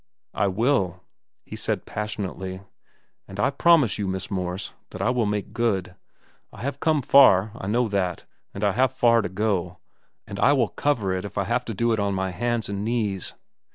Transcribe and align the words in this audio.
"I 0.33 0.47
will," 0.47 1.03
he 1.45 1.55
said 1.55 1.85
passionately. 1.85 2.61
"And 3.27 3.39
I 3.39 3.51
promise 3.51 3.99
you, 3.99 4.07
Miss 4.07 4.31
Morse, 4.31 4.73
that 4.89 4.99
I 4.99 5.11
will 5.11 5.27
make 5.27 5.53
good. 5.53 5.93
I 6.51 6.63
have 6.63 6.79
come 6.79 7.03
far, 7.03 7.51
I 7.53 7.67
know 7.67 7.87
that; 7.87 8.25
and 8.51 8.63
I 8.63 8.71
have 8.71 8.91
far 8.91 9.21
to 9.21 9.29
go, 9.29 9.77
and 10.25 10.39
I 10.39 10.53
will 10.53 10.69
cover 10.69 11.13
it 11.13 11.23
if 11.23 11.37
I 11.37 11.43
have 11.43 11.65
to 11.65 11.75
do 11.75 11.93
it 11.93 11.99
on 11.99 12.15
my 12.15 12.31
hands 12.31 12.67
and 12.67 12.83
knees." 12.83 13.35